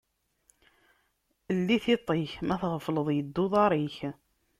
[1.57, 3.97] Lli tiṭ-ik, ma tɣefleḍ yedda uḍaṛ-ik.